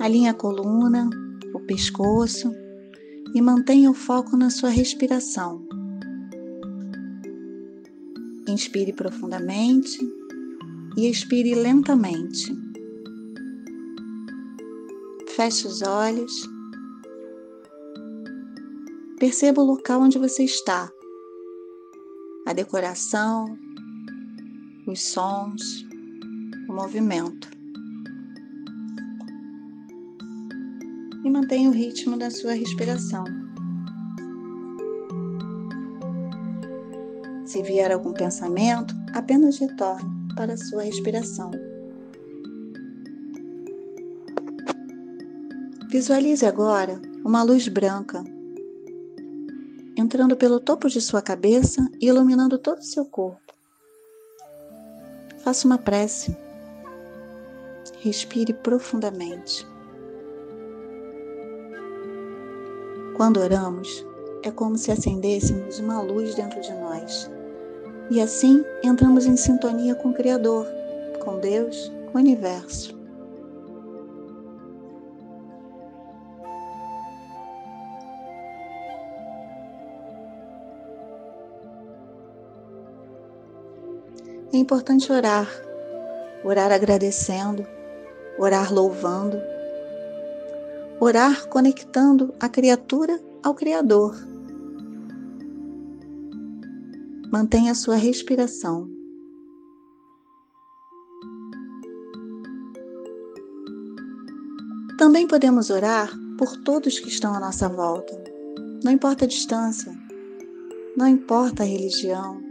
Alinhe 0.00 0.28
a 0.28 0.34
coluna, 0.34 1.10
o 1.52 1.60
pescoço 1.60 2.52
e 3.34 3.42
mantenha 3.42 3.90
o 3.90 3.94
foco 3.94 4.36
na 4.36 4.48
sua 4.48 4.70
respiração. 4.70 5.66
Inspire 8.48 8.92
profundamente 8.92 9.98
e 10.96 11.08
expire 11.08 11.54
lentamente. 11.54 12.56
Feche 15.28 15.66
os 15.66 15.82
olhos. 15.82 16.48
Perceba 19.18 19.60
o 19.60 19.66
local 19.66 20.02
onde 20.02 20.16
você 20.16 20.44
está, 20.44 20.90
a 22.46 22.52
decoração, 22.52 23.58
os 24.86 25.02
sons, 25.02 25.84
o 26.68 26.72
movimento. 26.72 27.57
E 31.28 31.30
mantenha 31.30 31.68
o 31.68 31.72
ritmo 31.72 32.16
da 32.16 32.30
sua 32.30 32.54
respiração. 32.54 33.22
Se 37.44 37.62
vier 37.62 37.92
algum 37.92 38.14
pensamento, 38.14 38.94
apenas 39.12 39.58
retorne 39.58 40.10
para 40.34 40.54
a 40.54 40.56
sua 40.56 40.84
respiração. 40.84 41.50
Visualize 45.90 46.46
agora 46.46 46.98
uma 47.22 47.42
luz 47.42 47.68
branca 47.68 48.24
entrando 49.98 50.34
pelo 50.34 50.58
topo 50.58 50.88
de 50.88 51.02
sua 51.02 51.20
cabeça 51.20 51.86
e 52.00 52.06
iluminando 52.06 52.56
todo 52.56 52.78
o 52.78 52.82
seu 52.82 53.04
corpo. 53.04 53.52
Faça 55.44 55.66
uma 55.66 55.76
prece. 55.76 56.34
Respire 58.00 58.54
profundamente. 58.54 59.66
Quando 63.18 63.40
oramos, 63.40 64.06
é 64.44 64.50
como 64.52 64.78
se 64.78 64.92
acendêssemos 64.92 65.80
uma 65.80 66.00
luz 66.00 66.36
dentro 66.36 66.60
de 66.60 66.72
nós. 66.72 67.28
E 68.12 68.20
assim 68.20 68.64
entramos 68.80 69.26
em 69.26 69.36
sintonia 69.36 69.96
com 69.96 70.10
o 70.10 70.14
Criador, 70.14 70.64
com 71.18 71.40
Deus, 71.40 71.90
com 72.12 72.16
o 72.16 72.20
universo. 72.20 72.96
É 84.52 84.56
importante 84.56 85.10
orar, 85.10 85.48
orar 86.44 86.70
agradecendo, 86.70 87.66
orar 88.38 88.72
louvando, 88.72 89.42
orar 91.00 91.48
conectando 91.48 92.32
a 92.40 92.48
criatura 92.48 93.20
ao 93.42 93.54
Criador. 93.54 94.14
Mantenha 97.30 97.74
sua 97.74 97.96
respiração. 97.96 98.90
Também 104.96 105.26
podemos 105.26 105.70
orar 105.70 106.10
por 106.36 106.56
todos 106.62 106.98
que 106.98 107.08
estão 107.08 107.34
à 107.34 107.40
nossa 107.40 107.68
volta. 107.68 108.12
Não 108.82 108.92
importa 108.92 109.24
a 109.24 109.28
distância, 109.28 109.92
não 110.96 111.06
importa 111.06 111.62
a 111.62 111.66
religião, 111.66 112.48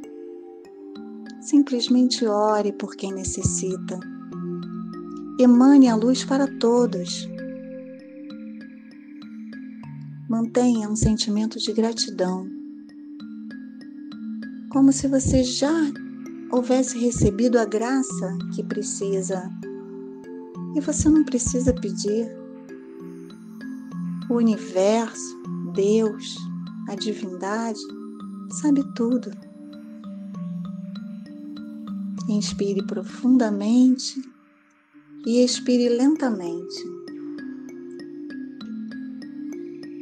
Simplesmente 1.47 2.25
ore 2.25 2.73
por 2.73 2.93
quem 2.97 3.13
necessita. 3.13 3.97
Emane 5.39 5.87
a 5.87 5.95
luz 5.95 6.25
para 6.25 6.45
todos. 6.59 7.25
Mantenha 10.29 10.89
um 10.89 10.95
sentimento 10.95 11.57
de 11.57 11.71
gratidão, 11.71 12.49
como 14.69 14.91
se 14.91 15.07
você 15.07 15.41
já 15.41 15.71
houvesse 16.51 16.97
recebido 16.97 17.57
a 17.57 17.63
graça 17.63 18.37
que 18.53 18.61
precisa 18.61 19.49
e 20.75 20.81
você 20.81 21.07
não 21.09 21.23
precisa 21.23 21.73
pedir. 21.73 22.29
O 24.29 24.33
universo, 24.33 25.41
Deus, 25.73 26.35
a 26.89 26.95
divindade, 26.95 27.79
sabe 28.61 28.83
tudo. 28.95 29.31
Inspire 32.27 32.85
profundamente 32.85 34.21
e 35.25 35.41
expire 35.41 35.87
lentamente. 35.87 36.96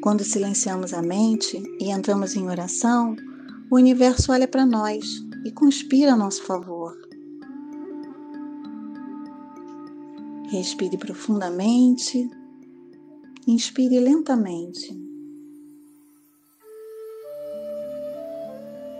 Quando 0.06 0.24
silenciamos 0.24 0.94
a 0.94 1.02
mente 1.02 1.64
e 1.80 1.90
entramos 1.90 2.36
em 2.36 2.48
oração, 2.48 3.16
o 3.72 3.76
universo 3.76 4.32
olha 4.32 4.48
para 4.48 4.64
nós 4.64 5.04
e 5.44 5.52
conspira 5.52 6.14
a 6.14 6.16
nosso 6.16 6.44
favor. 6.44 6.96
Respire 10.52 10.96
profundamente, 10.96 12.30
inspire 13.48 14.00
lentamente. 14.00 14.96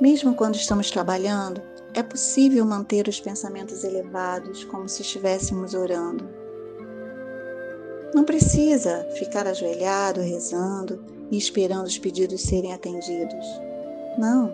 Mesmo 0.02 0.34
quando 0.34 0.56
estamos 0.56 0.90
trabalhando, 0.90 1.62
é 1.94 2.02
possível 2.02 2.66
manter 2.66 3.08
os 3.08 3.20
pensamentos 3.20 3.84
elevados 3.84 4.64
como 4.64 4.90
se 4.90 5.04
estivéssemos 5.04 5.76
orando. 5.76 6.45
Não 8.16 8.24
precisa 8.24 9.06
ficar 9.18 9.46
ajoelhado, 9.46 10.22
rezando 10.22 11.04
e 11.30 11.38
esperando 11.38 11.86
os 11.86 12.00
pedidos 12.00 12.44
serem 12.44 12.72
atendidos. 12.72 13.46
Não. 14.18 14.54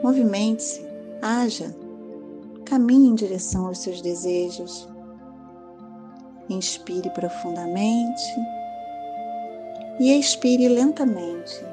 Movimente-se, 0.00 0.86
haja, 1.20 1.74
caminhe 2.64 3.08
em 3.08 3.16
direção 3.16 3.66
aos 3.66 3.78
seus 3.78 4.00
desejos. 4.00 4.88
Inspire 6.48 7.10
profundamente 7.10 8.22
e 9.98 10.16
expire 10.16 10.68
lentamente. 10.68 11.66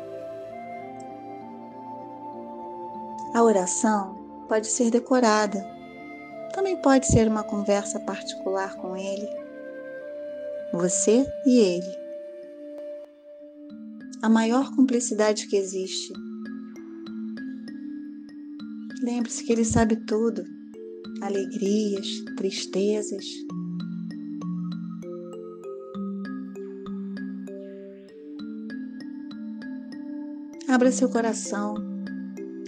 A 3.35 3.43
oração 3.43 4.17
pode 4.49 4.65
ser 4.65 4.89
decorada. 4.89 5.63
Também 6.51 6.75
pode 6.77 7.05
ser 7.05 7.27
uma 7.27 7.43
conversa 7.43 7.99
particular 7.99 8.75
com 8.77 8.97
ele, 8.97 9.42
você 10.73 11.25
e 11.45 11.59
ele. 11.59 12.03
A 14.21 14.27
maior 14.27 14.75
cumplicidade 14.75 15.47
que 15.47 15.55
existe. 15.55 16.11
Lembre-se 19.01 19.43
que 19.43 19.53
ele 19.53 19.65
sabe 19.65 19.95
tudo: 20.05 20.43
alegrias, 21.21 22.07
tristezas. 22.35 23.25
Abra 30.67 30.91
seu 30.91 31.07
coração 31.07 31.93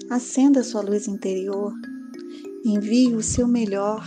Acenda 0.08 0.64
sua 0.64 0.82
luz 0.82 1.08
interior, 1.08 1.74
envie 2.64 3.16
o 3.16 3.24
seu 3.24 3.48
melhor. 3.48 4.06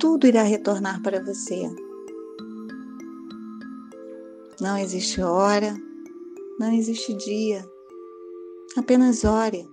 Tudo 0.00 0.26
irá 0.26 0.42
retornar 0.42 1.02
para 1.02 1.22
você. 1.22 1.68
Não 4.60 4.76
existe 4.76 5.22
hora, 5.22 5.80
não 6.58 6.72
existe 6.72 7.14
dia. 7.14 7.64
Apenas 8.76 9.22
ore. 9.22 9.64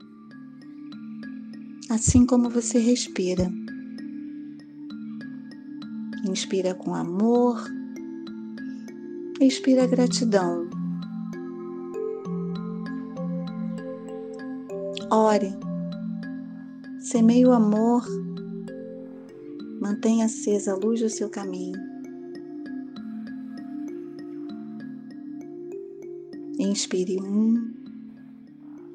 Assim 1.89 2.23
como 2.23 2.51
você 2.51 2.77
respira. 2.77 3.51
Inspira 6.29 6.75
com 6.75 6.93
amor, 6.93 7.63
expira 9.41 9.87
gratidão. 9.87 10.69
Ore, 15.11 15.51
semeie 16.99 17.45
o 17.47 17.53
amor, 17.53 18.05
mantenha 19.81 20.25
acesa 20.25 20.73
a 20.73 20.75
luz 20.75 20.99
do 20.99 21.09
seu 21.09 21.27
caminho. 21.27 21.94
Inspire 26.65 27.21
um, 27.21 27.71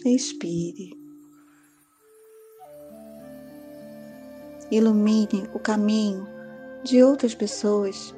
expire. 0.04 0.92
Ilumine 4.72 5.48
o 5.54 5.58
caminho 5.60 6.26
de 6.82 7.00
outras 7.00 7.32
pessoas. 7.32 8.12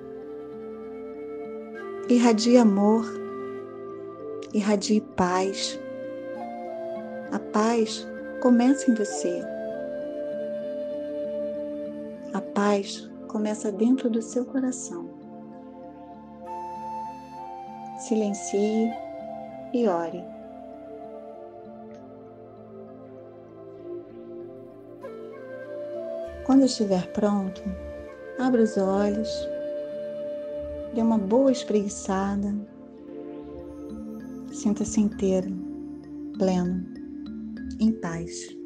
Irradie 2.09 2.57
amor, 2.57 3.05
irradie 4.55 5.03
paz. 5.03 5.79
A 7.31 7.39
paz 7.39 8.09
começa 8.41 8.91
em 8.91 8.95
você. 8.95 9.43
A 12.33 12.41
paz 12.41 13.07
começa 13.29 13.71
dentro 13.71 14.09
do 14.09 14.23
seu 14.23 14.47
coração. 14.47 15.11
silencie 17.99 18.91
e 19.73 19.89
ore. 19.89 20.23
Quando 26.45 26.65
estiver 26.65 27.07
pronto, 27.13 27.63
abra 28.39 28.63
os 28.63 28.77
olhos, 28.77 29.31
dê 30.95 31.01
uma 31.01 31.19
boa 31.19 31.53
espreguiçada, 31.53 32.55
sinta-se 34.53 35.01
inteiro, 35.01 35.51
pleno, 36.39 36.85
em 37.81 37.93
paz. 37.93 38.62